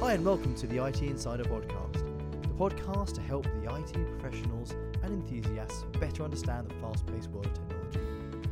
[0.00, 2.02] Hi, and welcome to the IT Insider Podcast,
[2.40, 4.70] the podcast to help the IT professionals
[5.02, 8.00] and enthusiasts better understand the fast paced world of technology.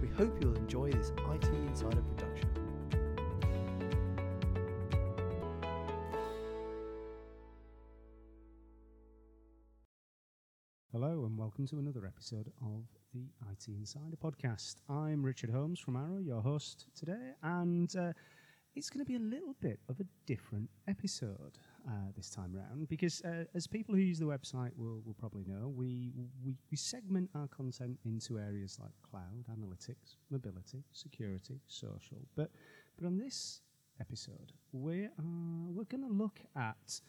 [0.03, 2.50] We hope you'll enjoy this IT Insider production.
[10.92, 12.84] Hello, and welcome to another episode of
[13.15, 14.83] the IT Insider podcast.
[14.91, 18.12] I'm Richard Holmes from Arrow, your host today, and uh,
[18.79, 22.88] it's going to be a little bit of a different episode uh, this time around
[22.88, 26.12] because, uh, as people who use the website will, will probably know, we,
[26.45, 32.19] we, we segment our content into areas like cloud, analytics, mobility, security, social.
[32.36, 32.52] But,
[32.96, 33.62] but on this
[34.00, 37.00] episode, we are, we're going to look at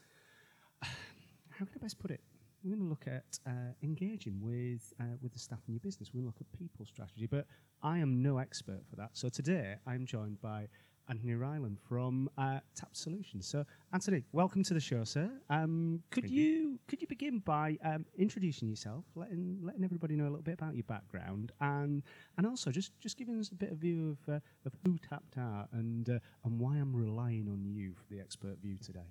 [0.81, 2.21] how can I best put it?
[2.63, 6.09] We're going to look at uh, engaging with uh, with the staff in your business.
[6.09, 7.45] To look at people strategy, but
[7.81, 9.11] I am no expert for that.
[9.13, 10.67] So today I'm joined by
[11.09, 13.47] Anthony Ryland from uh, Tap Solutions.
[13.47, 15.31] So, Anthony, welcome to the show, sir.
[15.49, 16.79] Um, could you, you.
[16.87, 20.75] could you begin by um, introducing yourself, letting letting everybody know a little bit about
[20.75, 22.03] your background, and
[22.37, 25.37] and also just just giving us a bit of view of uh, of who Tapped
[25.37, 29.09] are and uh, and why I'm relying on you for the expert view today.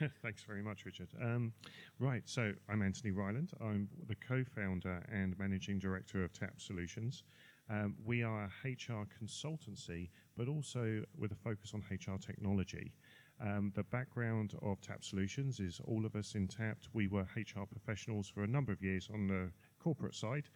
[0.22, 1.08] Thanks very much, Richard.
[1.20, 1.52] Um,
[1.98, 3.52] right, so I'm Anthony Ryland.
[3.60, 7.24] I'm the co-founder and managing director of Tap Solutions.
[7.70, 12.92] Um, we are a HR consultancy, but also with a focus on HR technology.
[13.40, 16.78] Um, the background of Tap Solutions is all of us in TAP.
[16.92, 19.50] We were HR professionals for a number of years on the
[19.82, 20.48] corporate side.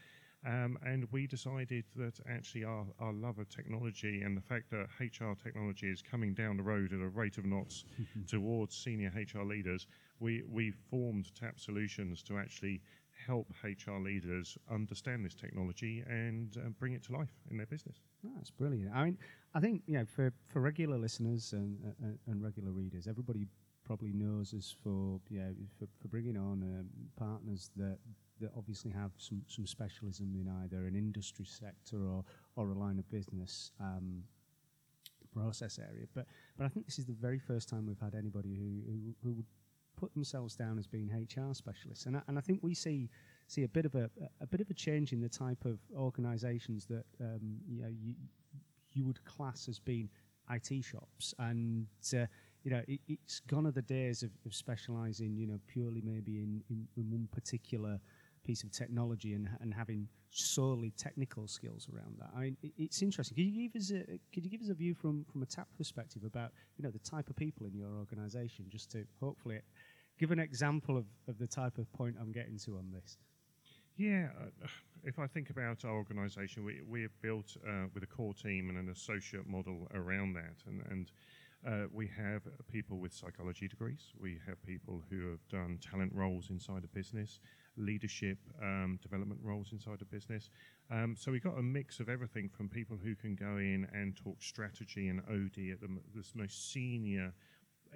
[0.45, 4.89] Um, and we decided that actually our, our love of technology and the fact that
[4.99, 7.85] HR technology is coming down the road at a rate of knots
[8.27, 9.87] towards senior HR leaders,
[10.19, 12.81] we, we formed Tap Solutions to actually
[13.27, 17.97] help HR leaders understand this technology and uh, bring it to life in their business.
[18.37, 18.95] That's brilliant.
[18.95, 19.19] I mean,
[19.55, 23.47] I think you know, for, for regular listeners and, and, and regular readers, everybody
[23.85, 27.99] probably knows us for yeah for, for bringing on um, partners that
[28.41, 32.25] that obviously have some, some specialism in either an industry sector or,
[32.57, 34.25] or a line of business um,
[35.33, 36.07] process area.
[36.15, 39.15] But but I think this is the very first time we've had anybody who, who,
[39.23, 39.47] who would
[40.03, 43.09] put themselves down as being HR specialists, and I, and I think we see
[43.47, 46.87] see a bit of a a bit of a change in the type of organisations
[46.87, 48.15] that um, you know you
[48.95, 50.09] you would class as being
[50.51, 52.27] IT shops, and uh,
[52.65, 56.39] you know it, it's gone are the days of, of specialising, you know, purely maybe
[56.39, 58.01] in, in, in one particular
[58.45, 62.31] piece of technology and, and having solely technical skills around that.
[62.37, 63.37] I mean, it, it's interesting.
[63.37, 65.69] Could you give us a could you give us a view from from a tap
[65.77, 69.61] perspective about you know the type of people in your organisation, just to hopefully
[70.23, 73.19] give an example of, of the type of point I'm getting to on this.
[73.97, 74.69] Yeah, uh,
[75.03, 78.69] if I think about our organisation, we, we have built uh, with a core team
[78.69, 80.63] and an associate model around that.
[80.69, 81.11] And, and
[81.67, 86.51] uh, we have people with psychology degrees, we have people who have done talent roles
[86.51, 87.41] inside a business,
[87.77, 90.51] leadership um, development roles inside a business.
[90.89, 94.17] Um, so we've got a mix of everything from people who can go in and
[94.17, 95.89] talk strategy and OD at the
[96.37, 97.33] most senior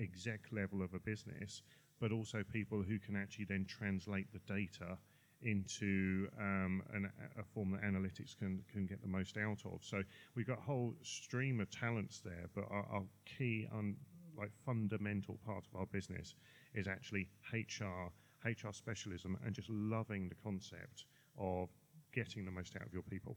[0.01, 1.63] exec level of a business,
[2.01, 4.99] but also people who can actually then translate the data
[5.43, 9.81] into um, an, a form that analytics can, can get the most out of.
[9.83, 10.03] So
[10.35, 13.03] we've got a whole stream of talents there, but our, our
[13.39, 13.97] key, un,
[14.37, 16.35] like fundamental part of our business
[16.75, 18.11] is actually HR,
[18.45, 21.05] HR specialism, and just loving the concept
[21.39, 21.69] of
[22.15, 23.37] getting the most out of your people.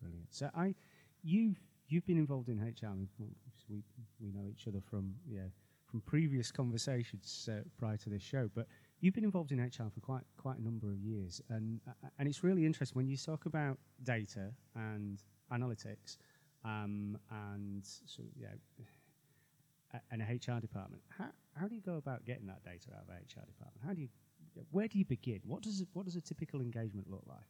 [0.00, 0.26] Brilliant.
[0.30, 0.74] So I,
[1.22, 1.58] you've
[1.88, 2.94] you've been involved in HR.
[3.68, 3.82] We
[4.20, 5.48] we know each other from yeah
[5.94, 8.66] from previous conversations uh, prior to this show, but
[8.98, 12.26] you've been involved in HR for quite quite a number of years, and uh, and
[12.26, 15.22] it's really interesting when you talk about data and
[15.52, 16.16] analytics,
[16.64, 18.48] um, and so yeah,
[19.92, 21.00] a- and a HR department.
[21.16, 23.86] How how do you go about getting that data out of a HR department?
[23.86, 24.08] How do you
[24.72, 25.42] where do you begin?
[25.46, 27.46] What does what does a typical engagement look like?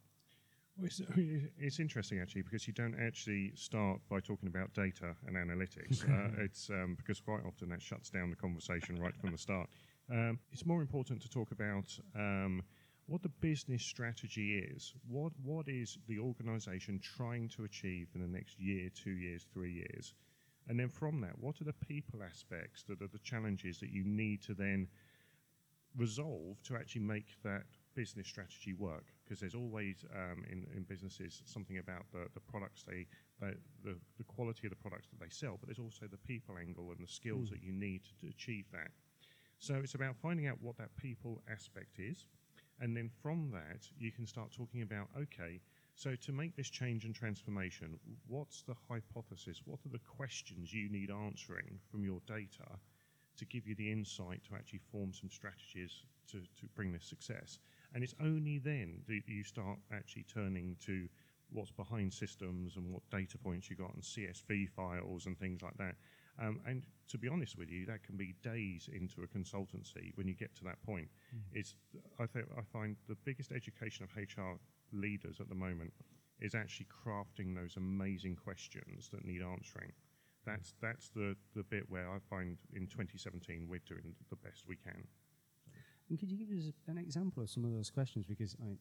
[0.81, 1.01] It's,
[1.57, 6.03] it's interesting actually because you don't actually start by talking about data and analytics.
[6.09, 9.69] uh, it's um, because quite often that shuts down the conversation right from the start.
[10.11, 12.61] Um, it's more important to talk about um,
[13.07, 14.93] what the business strategy is.
[15.07, 19.71] What what is the organisation trying to achieve in the next year, two years, three
[19.71, 20.13] years,
[20.67, 24.03] and then from that, what are the people aspects that are the challenges that you
[24.03, 24.87] need to then
[25.97, 27.63] resolve to actually make that
[27.95, 32.83] business strategy work because there's always um, in, in businesses something about the, the products
[32.83, 33.07] they
[33.39, 36.55] the, the, the quality of the products that they sell but there's also the people
[36.57, 37.51] angle and the skills Mm.
[37.51, 38.91] that you need to achieve that
[39.59, 42.27] so it's about finding out what that people aspect is
[42.81, 45.61] and then from that you can start talking about okay
[45.95, 47.97] so to make this change and transformation
[48.27, 52.79] what's the hypothesis what are the questions you need answering from your data
[53.37, 57.59] to give you the insight to actually form some strategies to, to bring this success.
[57.95, 61.07] And it's only then that you start actually turning to
[61.51, 65.77] what's behind systems and what data points you got and CSV files and things like
[65.77, 65.95] that.
[66.37, 70.27] Um, and to be honest with you, that can be days into a consultancy when
[70.27, 71.07] you get to that point.
[71.33, 71.39] Mm.
[71.53, 71.75] It's
[72.19, 74.59] I think I find the biggest education of HR
[74.91, 75.93] leaders at the moment
[76.41, 79.93] is actually crafting those amazing questions that need answering.
[80.45, 84.75] That's that's the, the bit where I find in 2017 we're doing the best we
[84.75, 85.07] can.
[86.09, 88.25] And could you give us an example of some of those questions?
[88.25, 88.77] Because I,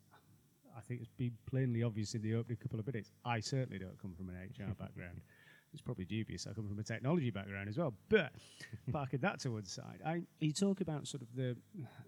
[0.76, 3.10] I think it's been plainly obvious in the opening couple of minutes.
[3.24, 5.20] I certainly don't come from an HR background.
[5.72, 6.46] It's probably dubious.
[6.46, 7.94] I come from a technology background as well.
[8.08, 8.32] But
[8.92, 11.56] parking that to one side, I, you talk about sort of the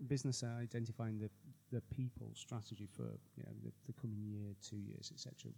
[0.07, 1.31] business identifying the,
[1.73, 3.03] the people strategy for
[3.37, 5.51] you know, the, the coming year, two years, etc.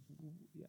[0.55, 0.65] Yeah.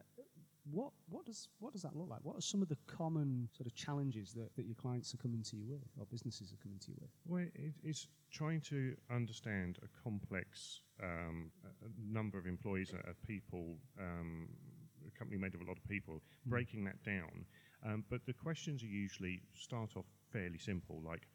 [0.70, 2.20] What what does what does that look like?
[2.22, 5.42] What are some of the common sort of challenges that, that your clients are coming
[5.44, 7.10] to you with, or businesses are coming to you with?
[7.26, 13.76] Well, it, it's trying to understand a complex um, a number of employees, uh, people,
[13.98, 14.48] um,
[15.06, 16.50] a company made of a lot of people, mm.
[16.50, 17.44] breaking that down.
[17.84, 21.26] Um, but the questions are usually start off fairly simple, like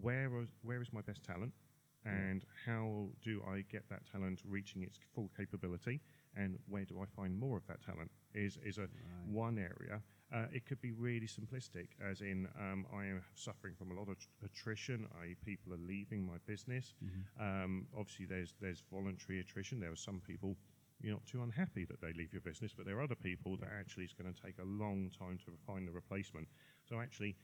[0.00, 1.52] where is, where is my best talent,
[2.04, 6.00] and how do I get that talent reaching its full capability,
[6.36, 8.10] and where do I find more of that talent?
[8.34, 8.90] Is is a right.
[9.26, 10.02] one area.
[10.34, 14.08] Uh, it could be really simplistic, as in um, I am suffering from a lot
[14.08, 15.06] of attrition.
[15.22, 16.94] I people are leaving my business.
[17.04, 17.64] Mm-hmm.
[17.64, 19.80] Um, obviously, there's there's voluntary attrition.
[19.80, 20.56] There are some people
[21.00, 23.68] you're not too unhappy that they leave your business, but there are other people that
[23.78, 26.48] actually it's going to take a long time to find the replacement.
[26.88, 27.36] So actually,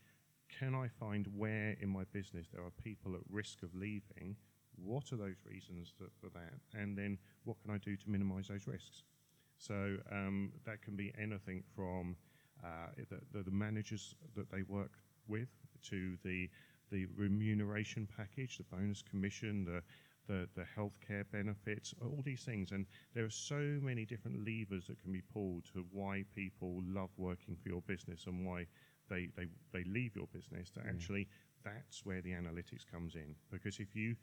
[0.48, 4.36] can I find where in my business there are people at risk of leaving?
[4.84, 6.54] What are those reasons that, for that?
[6.74, 9.04] And then what can I do to minimize those risks?
[9.58, 12.16] So um, that can be anything from
[12.64, 12.88] uh,
[13.32, 14.92] the, the, managers that they work
[15.28, 15.48] with
[15.90, 16.48] to the
[16.90, 19.82] the remuneration package, the bonus commission, the
[20.28, 22.72] the, the healthcare benefits, all these things.
[22.72, 27.10] And there are so many different levers that can be pulled to why people love
[27.16, 28.66] working for your business and why
[29.10, 30.70] they, they, they leave your business.
[30.70, 31.28] To actually,
[31.64, 33.34] that's where the analytics comes in.
[33.50, 34.16] Because if you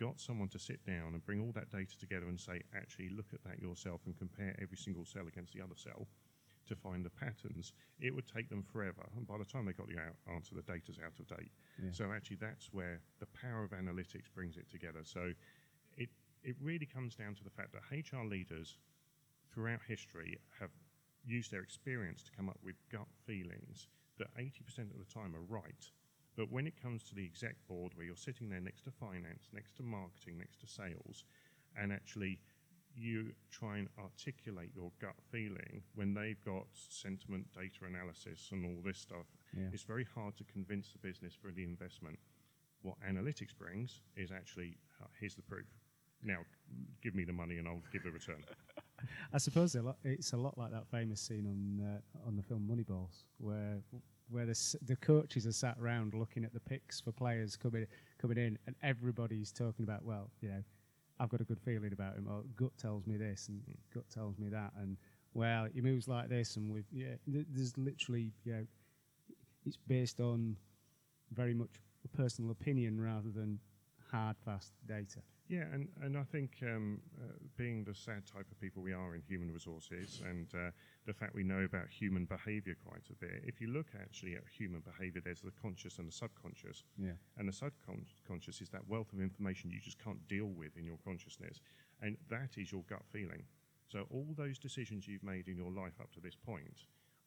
[0.00, 3.32] got someone to sit down and bring all that data together and say, actually, look
[3.32, 6.06] at that yourself and compare every single cell against the other cell
[6.68, 9.08] to find the patterns, it would take them forever.
[9.16, 9.96] And by the time they got the
[10.32, 11.50] answer, the data's out of date.
[11.82, 11.90] Yeah.
[11.92, 15.00] So actually, that's where the power of analytics brings it together.
[15.02, 15.32] So
[15.96, 16.10] it
[16.44, 18.76] it really comes down to the fact that HR leaders
[19.52, 20.70] throughout history have
[21.24, 25.42] used their experience to come up with gut feelings that 80% of the time are
[25.48, 25.90] right.
[26.38, 29.48] But when it comes to the exec board, where you're sitting there next to finance,
[29.52, 31.24] next to marketing, next to sales,
[31.76, 32.38] and actually
[32.94, 38.80] you try and articulate your gut feeling when they've got sentiment data analysis and all
[38.84, 39.64] this stuff, yeah.
[39.72, 42.16] it's very hard to convince the business for the investment.
[42.82, 45.66] What analytics brings is actually uh, here's the proof.
[46.22, 46.38] Now,
[47.02, 48.44] give me the money and I'll give the return.
[49.32, 53.08] I suppose it's a lot like that famous scene on uh, on the film Moneyball,
[53.38, 53.78] where
[54.30, 57.86] where the, the coaches are sat around looking at the picks for players coming
[58.20, 60.62] coming in, and everybody's talking about, well, you know,
[61.20, 63.72] I've got a good feeling about him, or gut tells me this, and hmm.
[63.94, 64.96] gut tells me that, and
[65.34, 68.66] well, he moves like this, and with yeah, there's literally you know,
[69.66, 70.56] it's based on
[71.32, 71.70] very much
[72.04, 73.58] a personal opinion rather than
[74.10, 75.20] hard, fast data.
[75.48, 79.14] Yeah, and, and I think um, uh, being the sad type of people we are
[79.14, 80.70] in human resources and uh,
[81.06, 84.42] the fact we know about human behavior quite a bit, if you look actually at
[84.56, 86.84] human behavior, there's the conscious and the subconscious.
[86.98, 87.12] Yeah.
[87.38, 90.98] And the subconscious is that wealth of information you just can't deal with in your
[91.02, 91.60] consciousness.
[92.02, 93.44] And that is your gut feeling.
[93.86, 96.84] So all those decisions you've made in your life up to this point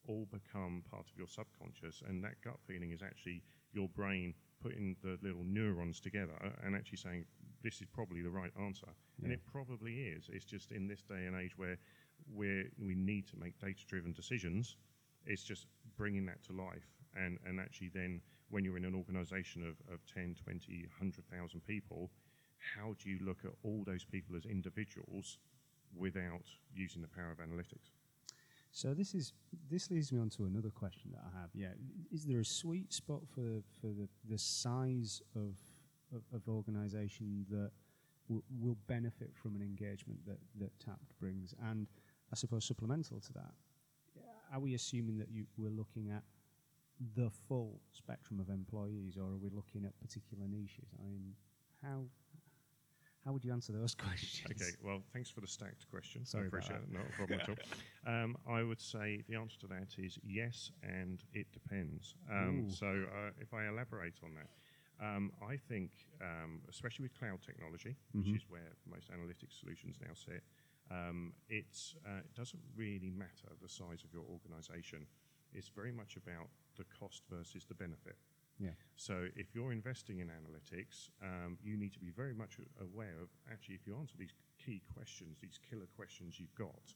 [0.08, 4.96] all become part of your subconscious, and that gut feeling is actually your brain putting
[5.04, 7.26] the little neurons together and actually saying,
[7.64, 8.88] this is probably the right answer.
[8.88, 9.26] Yeah.
[9.26, 10.30] And it probably is.
[10.32, 11.78] It's just in this day and age where
[12.34, 14.78] we we need to make data driven decisions,
[15.26, 16.88] it's just bringing that to life.
[17.16, 22.10] And, and actually, then when you're in an organization of, of 10, 20, 100,000 people,
[22.76, 25.38] how do you look at all those people as individuals
[25.96, 27.92] without using the power of analytics?
[28.72, 29.34] So this is
[29.70, 31.50] this leads me on to another question that I have.
[31.54, 31.74] Yeah,
[32.12, 35.58] is there a sweet spot for for the, the size of
[36.16, 37.72] of, of organisation that
[38.28, 41.54] w- will benefit from an engagement that, that Tapt brings?
[41.70, 41.88] And
[42.32, 43.54] I suppose supplemental to that,
[44.54, 46.24] are we assuming that you, we're looking at
[47.16, 50.90] the full spectrum of employees, or are we looking at particular niches?
[51.00, 51.34] I mean,
[51.82, 52.06] how
[53.26, 54.52] how would you answer those questions?
[54.62, 56.26] Okay, well, thanks for the stacked question.
[56.26, 56.92] Sorry I appreciate it.
[56.92, 57.56] Not a problem at all.
[58.08, 62.16] Um, I would say the answer to that is yes, and it depends.
[62.32, 64.50] Um, so, uh, if I elaborate on that,
[65.00, 70.14] Um, I think, um, especially with cloud technology, which is where most analytics solutions now
[70.14, 70.44] sit,
[70.92, 75.06] um, it's, uh, it doesn't really matter the size of your organization.
[75.54, 78.16] It's very much about the cost versus the benefit.
[78.60, 78.70] Yeah.
[78.96, 83.30] So if you're investing in analytics, um, you need to be very much aware of
[83.52, 86.94] actually if you answer these key questions, these killer questions you've got,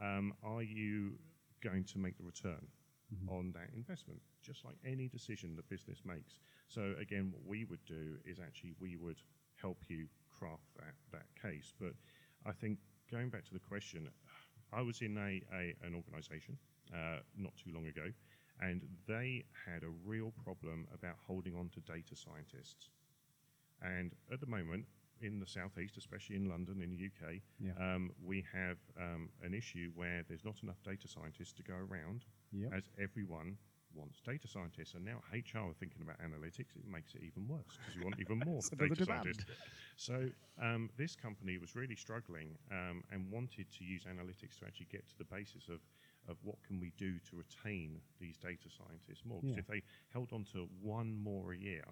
[0.00, 1.18] um, are you
[1.62, 2.66] going to make the return
[3.28, 4.20] on that investment?
[4.40, 6.38] Just like any decision that business makes.
[6.68, 9.20] So again, what we would do is actually we would
[9.60, 11.72] help you craft that that case.
[11.78, 11.92] But
[12.46, 12.78] I think
[13.10, 14.08] going back to the question,
[14.72, 16.56] I was in a, a an organisation
[16.94, 18.06] uh, not too long ago,
[18.60, 22.90] and they had a real problem about holding on to data scientists.
[23.82, 24.86] And at the moment,
[25.20, 27.72] in the southeast, especially in London, in the UK, Yeah.
[27.78, 32.24] um, we have um, an issue where there's not enough data scientists to go around,
[32.52, 32.72] Yep.
[32.74, 33.56] as everyone
[33.94, 34.94] wants data scientists.
[34.94, 36.76] And now HR are thinking about analytics.
[36.76, 39.44] It makes it even worse because you want even more data scientists.
[39.96, 40.28] So
[40.60, 45.08] um, this company was really struggling um, and wanted to use analytics to actually get
[45.08, 45.80] to the basis of,
[46.28, 49.40] of what can we do to retain these data scientists more.
[49.42, 49.58] 'Cause Yeah.
[49.60, 51.84] if they held on to one more a year,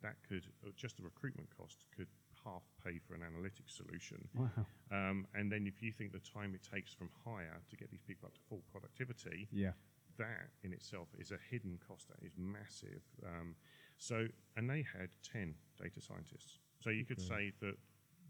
[0.00, 2.08] that could uh, just the recruitment cost could
[2.44, 4.28] half pay for an analytics solution.
[4.34, 4.66] Wow.
[4.90, 8.02] Um, and then if you think the time it takes from hire to get these
[8.02, 9.72] people up to full productivity, Yeah.
[10.16, 13.02] that in itself is a hidden cost that is massive.
[13.22, 13.56] Um,
[13.96, 16.58] so, and they had 10 data scientists.
[16.80, 17.78] So you could say that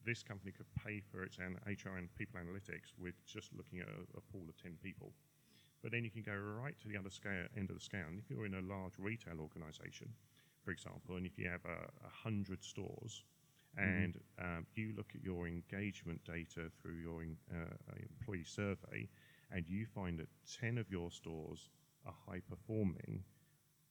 [0.05, 4.03] this company could pay for its HR and people analytics with just looking at a,
[4.17, 5.15] a pool of 10 people.
[5.83, 8.07] But then you can go right to the other scale, end of the scale.
[8.09, 10.09] And if you're in a large retail organization,
[10.65, 13.25] for example, and if you have a, a hundred stores,
[13.77, 19.09] and um, you look at your engagement data through your en- uh, employee survey,
[19.51, 20.29] and you find that
[20.61, 21.71] 10 of your stores
[22.07, 23.25] are high performing,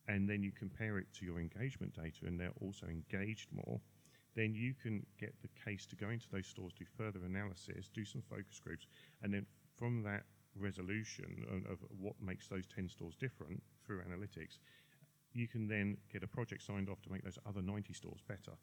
[0.07, 3.79] and then you compare it to your engagement data and they're also engaged more,
[4.36, 8.05] then you can get the case to go into those stores, do further analysis, do
[8.05, 8.88] some focus groups,
[9.24, 9.45] and then
[9.77, 10.24] from that
[10.58, 14.60] resolution of, of what makes those 10 stores different through analytics,
[15.34, 18.58] you can then get a project signed off to make those other 90 stores better.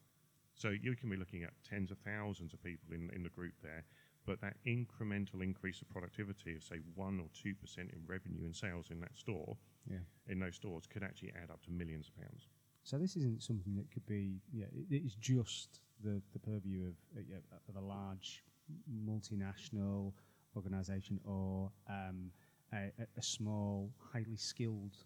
[0.55, 3.55] So you can be looking at tens of thousands of people in, in the group
[3.63, 3.85] there,
[4.27, 8.55] but that incremental increase of productivity of say one or two percent in revenue and
[8.55, 9.57] sales in that store,
[9.89, 9.99] Yeah.
[10.27, 12.49] in those stores, could actually add up to millions of pounds.
[12.83, 14.41] So this isn't something that could be.
[14.53, 18.45] Yeah, it, it is just the, the purview of uh, yeah, of a large
[18.93, 20.13] multinational
[20.59, 22.31] organisation or um,
[22.73, 24.97] a, a- small, highly skilled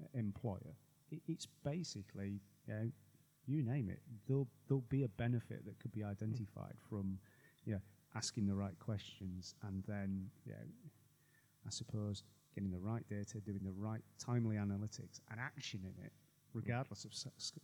[0.00, 0.74] uh, employer.
[1.10, 2.90] It, it's basically, you, know,
[3.46, 4.00] you name it.
[4.26, 7.18] There'll there'll be a benefit that could be identified from,
[7.64, 7.80] you know,
[8.14, 10.10] asking the right questions and then,
[10.44, 10.66] you know,
[11.66, 16.12] I suppose getting the right data, doing the right timely analytics, and actioning it,
[16.52, 17.12] regardless of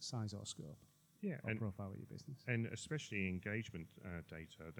[0.00, 0.78] size or scope
[1.20, 2.38] Yeah, or and profile of your business.
[2.46, 4.72] and especially engagement uh, data.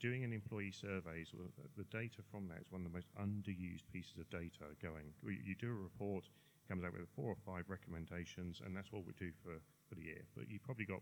[0.00, 3.08] Doing an employee surveys, well, uh, the data from that is one of the most
[3.20, 5.12] underused pieces of data going.
[5.22, 6.28] You do a report,
[6.68, 9.54] comes out with four or five recommendations, and that's what we do for,
[9.88, 10.22] for the year.
[10.36, 11.00] But you probably got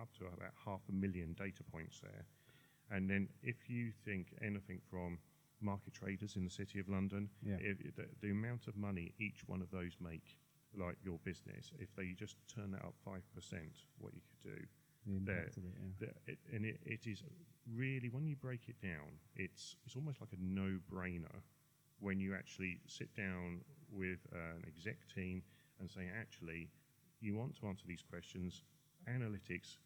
[0.00, 2.24] up to about half a million data points there.
[2.90, 5.18] And then if you think anything from
[5.60, 7.56] market traders in the City of London, Yeah.
[7.60, 10.36] if, the, the amount of money each one of those make,
[10.76, 13.20] like your business, if they just turn that up 5%,
[13.98, 14.66] what you could do,
[15.06, 15.46] The there.
[15.46, 15.56] it,
[16.00, 16.08] yeah.
[16.26, 17.22] it, and it, it is
[17.74, 21.42] really when you break it down, it's it's almost like a no-brainer
[22.00, 25.42] when you actually sit down with uh, an exec team
[25.80, 26.68] and say, actually,
[27.20, 28.62] you want to answer these questions.
[29.08, 29.78] Analytics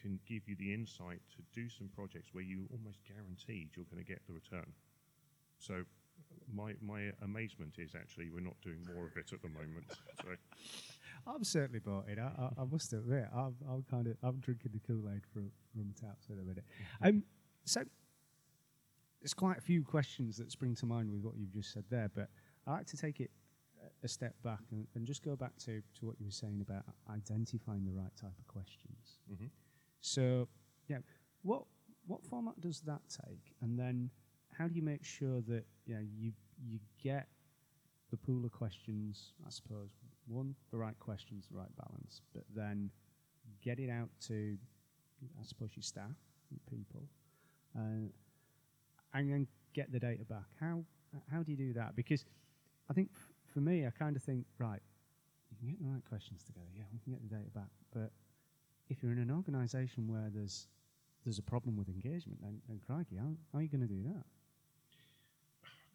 [0.00, 4.02] can give you the insight to do some projects where you almost guaranteed you're going
[4.02, 4.72] to get the return.
[5.58, 5.84] So.
[6.52, 9.86] My my amazement is actually we're not doing more of it at the moment.
[10.22, 10.34] So
[11.28, 12.18] I've certainly bought it.
[12.18, 15.50] I, I, I must admit, I'm, I'm kind of I'm drinking the Kool Aid from
[15.72, 16.64] from taps in a minute.
[17.02, 17.22] Um,
[17.64, 17.82] so
[19.20, 22.10] there's quite a few questions that spring to mind with what you've just said there,
[22.14, 22.28] but
[22.66, 23.30] I like to take it
[24.02, 26.82] a- step back and, and just go back to, to what you were saying about
[27.12, 29.18] identifying the right type of questions.
[29.32, 29.50] Mhm.
[30.00, 30.48] So,
[30.88, 30.98] yeah,
[31.42, 31.64] what
[32.06, 34.10] what format does that take, and then
[34.56, 36.32] how do you make sure that you know, you
[36.66, 37.28] you get
[38.10, 39.34] the pool of questions?
[39.46, 39.90] I suppose
[40.28, 42.90] one, the right questions, the right balance, but then
[43.62, 44.56] get it out to,
[45.40, 46.16] I suppose, your staff,
[46.50, 47.02] your people,
[47.76, 48.08] uh,
[49.14, 50.46] and then get the data back.
[50.60, 50.84] How
[51.32, 51.96] how do you do that?
[51.96, 52.24] Because
[52.90, 53.10] I think
[53.46, 54.82] for me, I kind of think right,
[55.50, 56.68] you can get the right questions together.
[56.76, 58.12] Yeah, we can get the data back, but
[58.88, 60.68] if you're in an organisation where there's
[61.24, 64.02] there's a problem with engagement, then, then crikey, how, how are you going to do
[64.04, 64.24] that?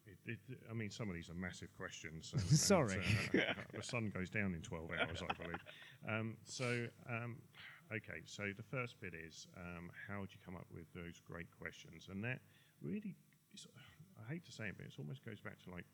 [0.05, 0.17] It,
[0.49, 2.31] it, I mean, some of these are massive questions.
[2.33, 3.01] and- and, Sorry.
[3.35, 5.63] uh, the sun goes down in 12 hours, I believe.
[6.07, 7.37] Um, so, um,
[7.91, 11.47] okay, so the first bit is um, how do you come up with those great
[11.57, 12.07] questions?
[12.11, 12.39] And that
[12.81, 13.15] really,
[13.53, 13.67] is,
[14.19, 15.85] I hate to say it, but it almost goes back to like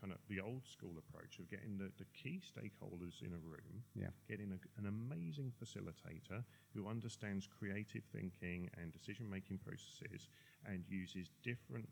[0.00, 3.82] kind of the old school approach of getting the, the key stakeholders in a room,
[3.94, 4.08] Yeah.
[4.28, 6.42] getting a, an amazing facilitator
[6.74, 10.26] who understands creative thinking and decision making processes
[10.66, 11.88] and uses different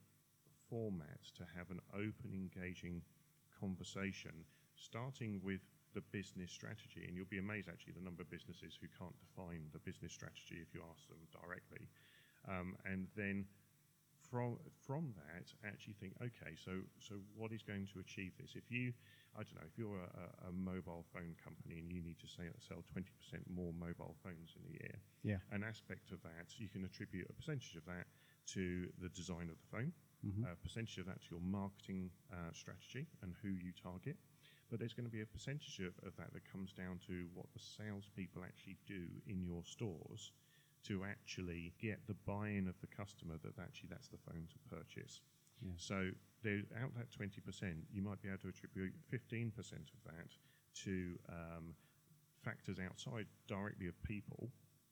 [0.72, 3.02] formats to have an open, engaging
[3.58, 4.44] conversation,
[4.76, 5.60] starting with
[5.94, 7.04] the business strategy.
[7.06, 10.62] And you'll be amazed actually the number of businesses who can't define the business strategy
[10.62, 11.88] if you ask them directly.
[12.48, 13.44] Um, and then
[14.30, 18.54] from from that, actually think, okay, so so what is going to achieve this?
[18.54, 18.92] If you,
[19.34, 22.44] I don't know, if you're a, a, mobile phone company and you need to say,
[22.60, 23.02] sell 20%
[23.50, 25.38] more mobile phones in a year, Yeah.
[25.50, 28.06] an aspect of that you can attribute a percentage of that
[28.54, 29.92] to the design of the phone,
[30.24, 30.52] Mhm.
[30.52, 34.16] a percentage of that to your marketing uh, strategy and who you target.
[34.68, 37.46] But there's going to be a percentage of, of that that comes down to what
[37.52, 40.32] the salespeople actually do in your stores
[40.84, 45.20] to actually get the buy-in of the customer that actually that's the phone to purchase.
[45.60, 45.72] Yeah.
[45.76, 46.10] So
[46.42, 50.30] there, out that 20%, you might be able to attribute 15% of that
[50.84, 51.74] to um,
[52.42, 54.50] factors outside directly of people,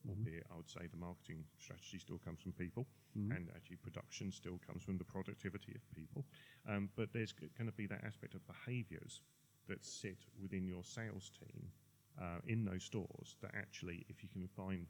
[0.08, 2.86] albeit I would say the marketing strategy still comes from people,
[3.16, 3.30] Mhm.
[3.36, 6.26] and actually production still comes from the productivity of people.
[6.66, 9.22] Um, but there's going to be that aspect of behaviours
[9.66, 11.70] that sit within your sales team
[12.18, 14.86] uh, in those stores that actually, if you can find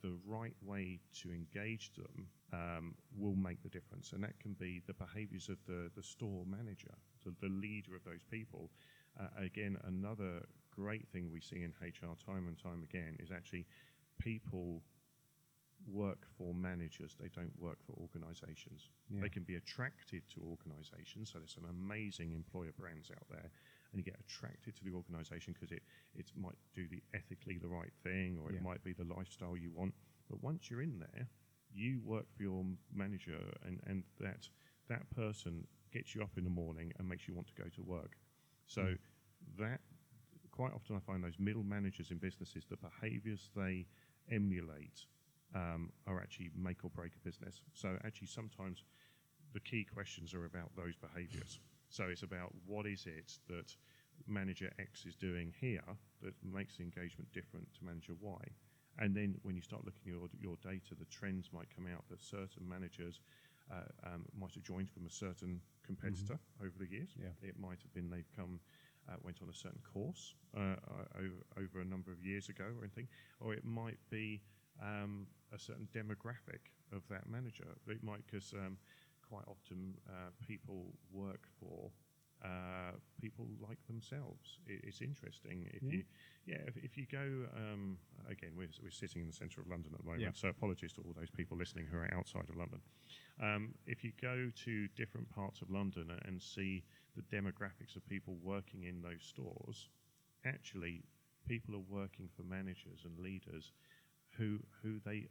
[0.00, 4.12] the right way to engage them, um, will make the difference.
[4.12, 8.04] And that can be the behaviours of the, the store manager, the, the leader of
[8.04, 8.70] those people.
[9.18, 13.66] Uh, again, another great thing we see in HR time and time again is actually
[14.18, 14.82] people
[15.86, 18.90] work for managers, they don't work for organizations.
[19.08, 19.22] Yeah.
[19.22, 23.50] They can be attracted to organizations, so there's some amazing employer brands out there,
[23.92, 25.82] and you get attracted to the organization because it,
[26.14, 28.58] it might do the ethically the right thing or Yeah.
[28.58, 29.94] it might be the lifestyle you want.
[30.28, 31.28] But once you're in there,
[31.72, 34.48] you work for your manager, and, and that,
[34.88, 37.82] that person gets you up in the morning and makes you want to go to
[37.82, 38.16] work.
[38.66, 38.98] So Mm.
[39.58, 39.80] that
[40.50, 43.86] quite often I find those middle managers in businesses, the behaviours they
[44.30, 45.06] emulate
[45.54, 47.62] um, are actually make or break a business.
[47.72, 48.84] So actually, sometimes
[49.54, 51.60] the key questions are about those behaviours.
[51.88, 53.74] So it's about what is it that
[54.26, 55.84] manager X is doing here
[56.22, 58.40] that makes the engagement different to manager Y.
[58.98, 62.04] And then when you start looking at your, your data, the trends might come out
[62.10, 63.20] that certain managers
[63.70, 67.10] uh, um, might have joined from a certain competitor over the years.
[67.16, 67.32] Yeah.
[67.42, 68.60] It might have been they've come,
[69.08, 72.64] uh, went on a certain course uh, uh, over, over a number of years ago
[72.64, 73.08] or anything,
[73.40, 74.40] or it might be
[74.82, 77.66] um, a certain demographic of that manager.
[77.86, 78.78] It might because um,
[79.28, 81.90] quite often uh, people work for
[82.44, 84.60] uh, people like themselves.
[84.66, 85.90] It, it's interesting if Yeah.
[85.90, 86.04] you,
[86.46, 87.98] yeah, if, if you go um,
[88.30, 90.30] again, we're, we're sitting in the centre of London at the moment, Yeah.
[90.34, 92.80] so apologies to all those people listening who are outside of London.
[93.42, 96.84] Um, if you go to different parts of London and see
[97.18, 99.88] the demographics of people working in those stores,
[100.44, 101.02] actually,
[101.46, 103.72] people are working for managers and leaders
[104.36, 105.26] who who they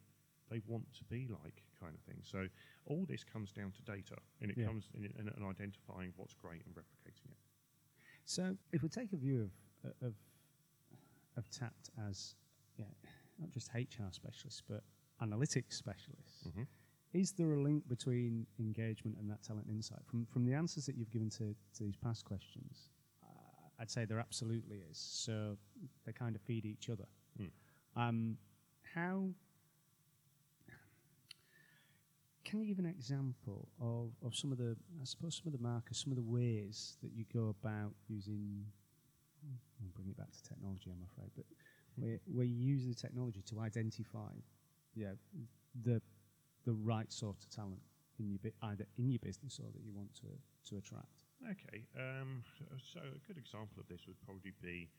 [0.50, 2.22] they want to be like, kind of thing.
[2.24, 2.48] So
[2.86, 4.66] all this comes down to data, and it Yeah.
[4.66, 7.38] comes in, in, in identifying what's great and replicating it.
[8.26, 9.50] So, if we take a view
[9.84, 10.14] of of
[11.38, 12.36] of Tapt as
[12.78, 12.86] yeah,
[13.40, 14.84] not just HR specialists but
[15.22, 16.68] analytics specialists, Mhm.
[17.18, 20.00] Is there a link between engagement and that talent insight?
[20.06, 22.90] From from the answers that you've given to, to these past questions,
[23.24, 24.98] uh, I'd say there absolutely is.
[24.98, 25.58] So
[26.06, 27.08] they kind of feed each other.
[27.42, 27.50] Mm.
[27.96, 28.38] Um,
[28.94, 29.30] how
[32.46, 35.62] can you give an example of, of some of the, I suppose, some of the
[35.62, 38.64] markers, some of the ways that you go about using,
[39.82, 41.44] I'll bring it back to technology, I'm afraid, but
[41.98, 44.32] where, where you use the technology to identify
[44.96, 45.12] yeah,
[45.84, 46.02] the,
[46.68, 47.80] the right sort of talent
[48.20, 50.28] in your either in your business or that you want to,
[50.70, 51.24] to attract?
[51.50, 52.44] Okay, um,
[52.84, 54.90] so a good example of this would probably be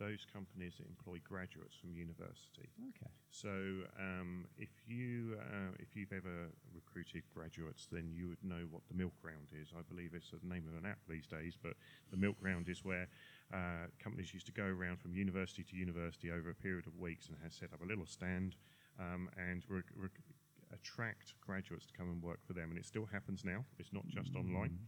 [0.00, 2.72] those companies that employ graduates from university.
[2.90, 3.12] Okay.
[3.30, 8.82] So um, if you uh, if you've ever recruited graduates, then you would know what
[8.88, 9.68] the milk round is.
[9.76, 11.74] I believe it's the name of an app these days, but
[12.10, 13.06] the milk round is where
[13.52, 17.28] uh, companies used to go around from university to university over a period of weeks
[17.28, 18.56] and has set up a little stand
[18.98, 20.24] um, and rec- rec-
[20.72, 22.70] attract graduates to come and work for them.
[22.70, 23.64] And it still happens now.
[23.78, 24.78] It's not just online.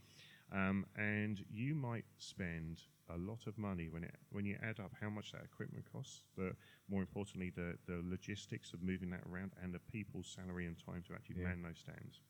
[0.52, 4.92] Um, and you might spend a lot of money when it when you add up
[5.00, 6.22] how much that equipment costs.
[6.36, 6.54] The
[6.88, 11.02] more importantly, the the logistics of moving that around and the people's salary and time
[11.08, 11.48] to actually Yeah.
[11.48, 12.20] man those stands.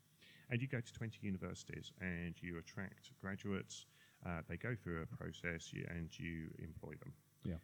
[0.50, 3.86] and you go to 20 universities and you attract graduates.
[4.26, 7.12] Uh, they go through a process you, and you employ them.
[7.44, 7.56] Yeah.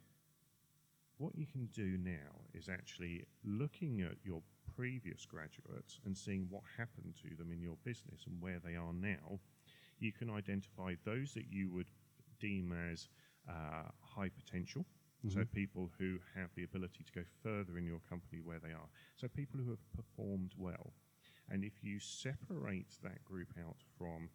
[1.19, 4.43] What you can do now is actually looking at your
[4.81, 8.95] previous graduates and seeing what happened to them in your business and where they are
[8.95, 9.39] now.
[9.99, 11.91] You can identify those that you would
[12.41, 13.09] deem as
[13.49, 14.87] uh, high potential.
[15.29, 15.49] So Mhm.
[15.53, 18.89] people who have the ability to go further in your company where they are.
[19.17, 20.95] So people who have performed well.
[21.51, 24.31] And if you separate that group out from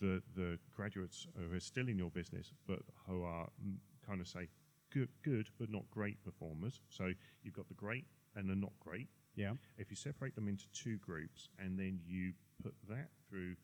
[0.00, 3.76] the the graduates who are still in your business, but who are mm,
[4.06, 4.48] kind of say
[4.90, 6.80] good, good but not great performers.
[6.88, 9.08] So you've got the great and the not great.
[9.36, 9.52] Yeah.
[9.78, 13.54] If you separate them into two groups and then you put that through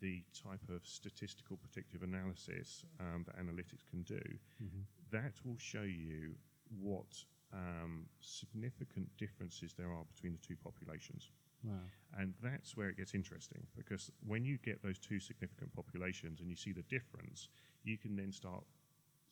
[0.00, 4.20] the type of statistical predictive analysis um, that analytics can do,
[4.62, 4.82] Mm-hmm.
[5.12, 6.34] that will show you
[6.80, 7.14] what
[7.52, 11.30] um, significant differences there are between the two populations.
[11.62, 11.74] Wow.
[12.18, 16.50] And that's where it gets interesting because when you get those two significant populations and
[16.50, 17.48] you see the difference,
[17.84, 18.64] you can then start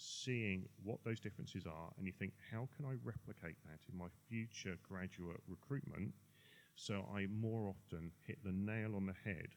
[0.03, 4.09] seeing what those differences are and you think, how can I replicate that in my
[4.29, 6.13] future graduate recruitment
[6.75, 9.49] so I more often hit the nail on the head?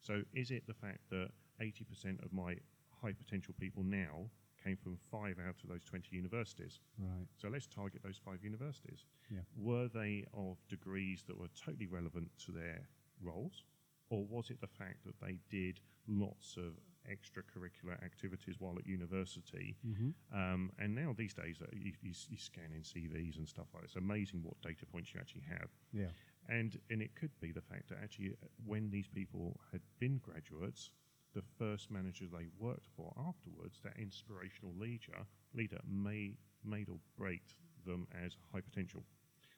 [0.00, 2.56] So, is it the fact that 80% of my
[3.00, 4.26] high potential people now
[4.62, 6.80] came from five out of those 20 universities?
[6.98, 7.26] Right.
[7.36, 9.04] So let's target those five universities.
[9.30, 9.40] Yeah.
[9.56, 12.88] Were they of degrees that were totally relevant to their
[13.22, 13.64] roles,
[14.10, 16.74] or was it the fact that they did lots of
[17.10, 19.76] extracurricular activities while at university?
[19.86, 20.10] Mm-hmm.
[20.36, 23.82] Um, and now these days, uh, you, you, you scan in CVs and stuff like
[23.82, 23.88] that.
[23.88, 25.68] It's amazing what data points you actually have.
[25.92, 26.06] Yeah.
[26.48, 30.18] And and it could be the fact that actually, uh, when these people had been
[30.18, 30.90] graduates,
[31.34, 37.42] the first manager they worked for afterwards, that inspirational leader leader may made or break
[37.86, 39.02] them as high potential.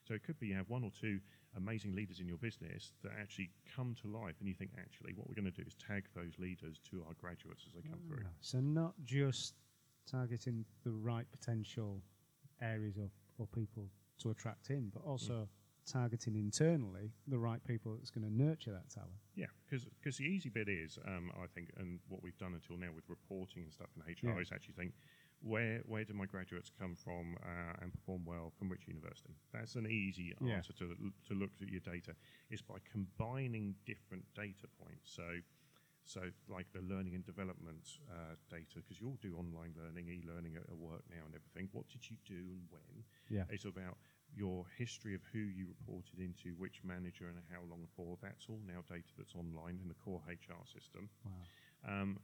[0.07, 1.19] So it could be you have one or two
[1.57, 5.27] amazing leaders in your business that actually come to life, and you think actually what
[5.27, 8.23] we're going to do is tag those leaders to our graduates as they come through.
[8.25, 9.55] Ah, So not just
[10.09, 12.01] targeting the right potential
[12.61, 13.89] areas or, or people
[14.19, 15.47] to attract in, but also
[15.85, 19.11] targeting internally the right people that's going to nurture that talent.
[19.35, 22.91] Yeah, because the easy bit is, um, I think, and what we've done until now
[22.93, 24.41] with reporting and stuff in HR Yeah.
[24.41, 24.93] is actually think,
[25.41, 29.35] where where do my graduates come from uh, and perform well from which university?
[29.53, 30.55] That's an easy Yeah.
[30.55, 30.95] answer to
[31.27, 32.15] to look at your data.
[32.49, 35.11] Is by combining different data points.
[35.11, 35.41] So.
[36.07, 40.55] So, like the learning and development uh, data, because you all do online learning, e-learning
[40.55, 41.67] at, at work now, and everything.
[41.73, 43.03] What did you do and when?
[43.29, 43.43] Yeah.
[43.49, 43.97] It's about
[44.33, 48.17] your history of who you reported into, which manager, and how long for.
[48.21, 51.09] That's all now data that's online in the core HR system.
[51.25, 51.31] Wow.
[51.85, 52.19] Um,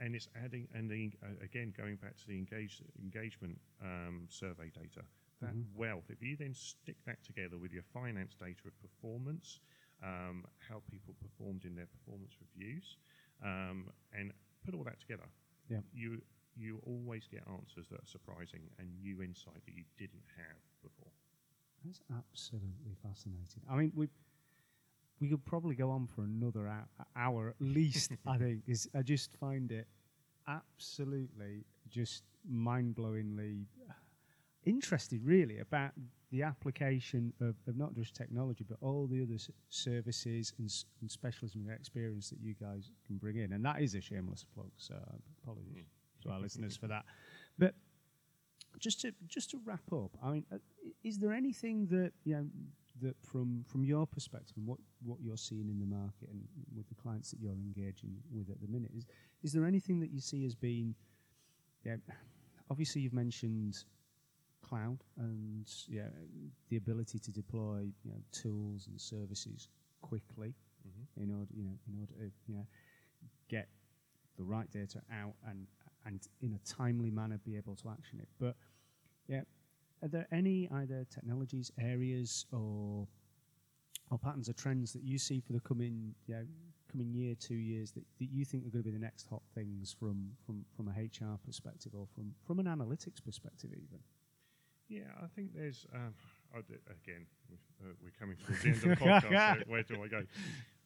[0.00, 4.70] and it's adding, and the, uh, again, going back to the engage, engagement um, survey
[4.74, 5.04] data,
[5.42, 5.66] that Mhm.
[5.76, 9.60] wealth, if you then stick that together with your finance data of performance,
[10.02, 12.98] um, how people performed in their performance reviews,
[13.44, 14.32] um, and
[14.64, 15.28] put all that together,
[15.68, 15.80] Yeah.
[15.92, 16.22] you
[16.56, 21.12] you always get answers that are surprising and new insight that you didn't have before.
[21.84, 23.62] That's absolutely fascinating.
[23.68, 24.08] I mean, we
[25.20, 28.12] we could probably go on for another hou- hour at least.
[28.26, 29.86] I think is I just find it
[30.48, 33.66] absolutely just mind blowingly
[34.64, 35.92] interested, really, about
[36.30, 40.84] the application of, of not just technology but all the other s- services and, s-
[41.00, 43.52] and specialism and experience that you guys can bring in.
[43.52, 44.70] And that is a shameless plug.
[44.76, 44.94] So
[45.42, 45.86] apologies
[46.22, 47.04] to our listeners for that.
[47.58, 47.74] But
[48.78, 50.58] just to just to wrap up, I mean, uh,
[51.02, 52.46] is there anything that you know
[53.00, 56.42] that from from your perspective and what what you're seeing in the market and
[56.76, 59.06] with the clients that you're engaging with at the minute is
[59.42, 60.94] is there anything that you see as being
[61.84, 61.96] yeah
[62.70, 63.84] obviously you've mentioned
[64.62, 66.08] cloud and yeah
[66.68, 69.68] the ability to deploy you know tools and services
[70.02, 70.54] quickly
[70.88, 71.22] Mm-hmm.
[71.22, 72.64] in order you know in order to you know
[73.48, 73.68] get
[74.38, 75.66] the right data out and
[76.06, 78.28] and in a timely manner be able to action it.
[78.38, 78.56] But
[79.28, 79.42] yeah,
[80.02, 83.06] are there any either technologies, areas, or
[84.10, 86.42] or patterns or trends that you see for the coming yeah
[86.90, 89.42] coming year, two years that, that you think are going to be the next hot
[89.54, 94.00] things from from from a HR perspective or from from an analytics perspective even?
[94.88, 95.86] Yeah, I think there's.
[95.94, 96.14] Um,
[96.52, 97.24] again,
[97.80, 99.58] uh, we're coming towards the end of the podcast.
[99.60, 100.22] so where do I go?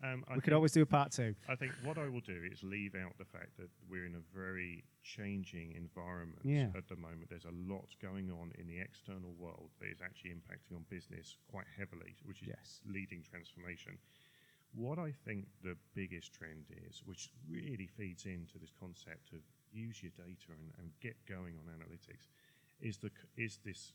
[0.04, 1.34] Um, we could always do a part two.
[1.48, 4.36] I think what I will do is leave out the fact that we're in a
[4.36, 6.68] very changing environment Yeah.
[6.76, 7.30] at the moment.
[7.30, 11.38] There's a lot going on in the external world that is actually impacting on business
[11.50, 12.80] quite heavily, which is Yes.
[12.84, 13.98] leading transformation.
[14.74, 19.40] What I think the biggest trend is, which really feeds into this concept of
[19.72, 22.28] use your data and, and get going on analytics,
[22.80, 23.94] is the is this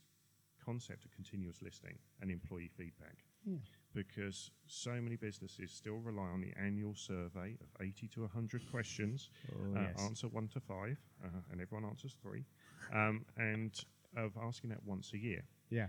[0.58, 3.24] concept of continuous listening and employee feedback.
[3.44, 3.58] Yeah.
[3.94, 9.30] Because so many businesses still rely on the annual survey of 80 to 100 questions,
[9.52, 10.00] Oh, uh, yes.
[10.00, 12.44] answer one to five, uh, and everyone answers three,
[12.92, 13.84] um, and
[14.16, 15.42] of asking that once a year.
[15.70, 15.88] Yeah.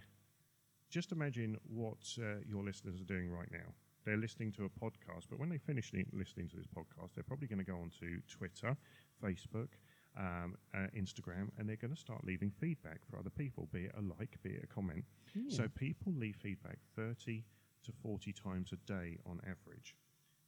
[0.89, 3.73] Just imagine what uh, your listeners are doing right now.
[4.03, 7.23] They're listening to a podcast, but when they finish li- listening to this podcast, they're
[7.23, 8.75] probably going to go onto Twitter,
[9.23, 9.69] Facebook,
[10.17, 13.95] um, uh, Instagram, and they're going to start leaving feedback for other people, be it
[13.97, 15.05] a like, be it a comment.
[15.49, 17.45] So people leave feedback 30
[17.83, 19.95] to 40 times a day on average.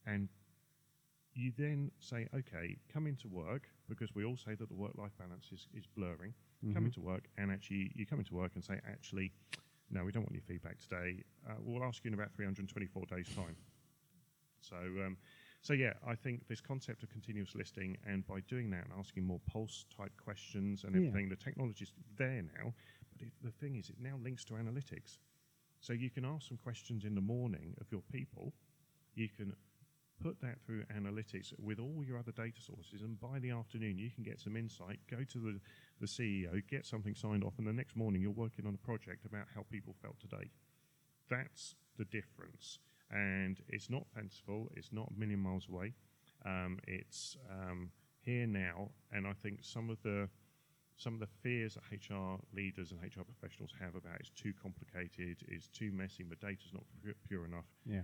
[0.06, 0.30] And
[1.34, 5.12] you then say, okay, come into work, because we all say that the work life
[5.18, 6.34] balance is, is blurring.
[6.74, 9.34] Come into work, and actually, you come into work and say, actually,
[9.92, 11.22] no, we don't want your feedback today.
[11.46, 13.58] Uh, we'll ask you in about 324 days' time.
[14.62, 15.18] So, um,
[15.62, 19.26] so yeah, I think this concept of continuous listening, and by doing that and asking
[19.26, 21.10] more pulse type questions and Yeah.
[21.10, 22.74] everything, the is there now.
[23.12, 25.18] But it, the thing is, it now links to analytics.
[25.84, 28.54] So you can ask some questions in the morning of your people.
[29.16, 29.54] You can
[30.24, 34.10] put that through analytics with all your other data sources, and by the afternoon you
[34.10, 35.00] can get some insight.
[35.12, 35.60] Go to the,
[36.00, 39.26] the CEO, get something signed off, and the next morning you're working on a project
[39.26, 40.50] about how people felt today.
[41.30, 42.80] That's the difference,
[43.12, 44.70] and it's not fanciful.
[44.78, 45.96] It's not a million miles away.
[46.46, 47.92] Um, it's um,
[48.22, 50.30] here now, and I think some of the
[50.98, 55.38] some of the fears that HR leaders and HR professionals have about it's too complicated,
[55.48, 57.66] it's too messy, my data's not pu- pure enough.
[57.86, 58.04] Yeah.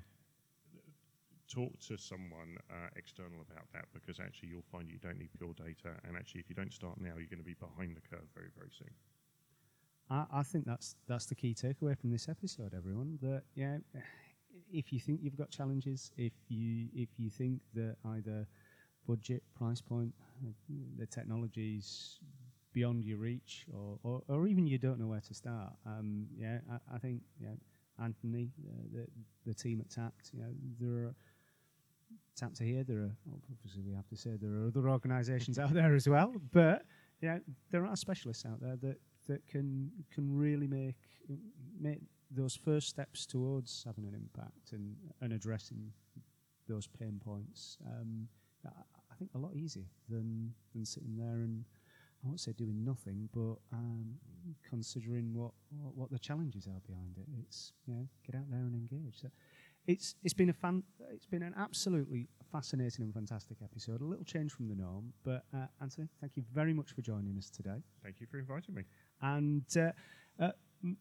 [1.47, 5.54] Talk to someone uh, external about that because actually you'll find you don't need pure
[5.54, 8.28] data, and actually if you don't start now, you're going to be behind the curve
[8.36, 8.93] very very soon.
[10.10, 13.17] I, I think that's that's the key takeaway from this episode, everyone.
[13.21, 13.78] That yeah,
[14.71, 18.47] if you think you've got challenges, if you if you think that either
[19.08, 20.13] budget, price point,
[20.97, 22.19] the technology's
[22.73, 26.60] beyond your reach, or, or, or even you don't know where to start, um, yeah,
[26.71, 27.55] I, I think yeah,
[28.03, 29.08] Anthony, uh, the
[29.45, 31.15] the team at Tapt, you know, there are.
[32.36, 32.86] Tapt to here.
[32.86, 33.15] There are
[33.51, 36.84] obviously we have to say there are other organisations out there as well, but
[37.21, 40.95] yeah, there are specialists out there that that can can really make
[41.79, 41.99] make
[42.32, 45.91] those first steps towards having an impact and and addressing
[46.67, 47.77] those pain points.
[47.86, 48.29] Um,
[48.65, 48.69] I,
[49.12, 51.65] I think a lot easier than than sitting there and
[52.23, 54.15] I won't say doing nothing, but um,
[54.67, 57.25] considering what, what what the challenges are behind it.
[57.41, 59.21] It's you know get out there and engage.
[59.21, 59.29] So
[59.88, 60.84] it's it's been a fan.
[61.13, 64.01] It's been an absolutely fascinating and fantastic episode.
[64.01, 67.38] A little change from the norm, but uh, Anthony, thank you very much for joining
[67.38, 67.82] us today.
[68.03, 68.84] Thank you for inviting me.
[69.21, 69.91] And uh,
[70.43, 70.51] uh,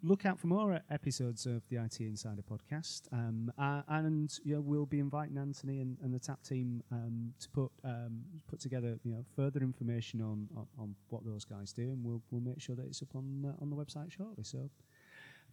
[0.02, 3.02] look out for more episodes of the IT Insider podcast.
[3.12, 7.70] Um, uh, and we'll be inviting Anthony and, and the TAP team um, to put
[7.84, 12.04] um, put together you know further information on, on, on what those guys do, and
[12.04, 14.44] we'll we'll make sure that it's up on uh, on the website shortly.
[14.44, 14.68] So,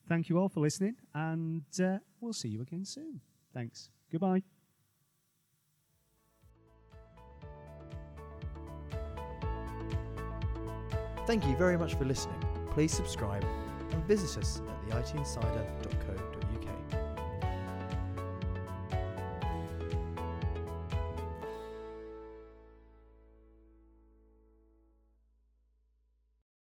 [0.08, 3.22] thank you all for listening, and uh, we'll see you again soon.
[3.54, 3.90] Thanks.
[4.12, 4.44] Goodbye.
[11.28, 12.40] Thank you very much for listening.
[12.72, 13.44] Please subscribe
[14.08, 16.25] visit us at theitinsider.co.uk.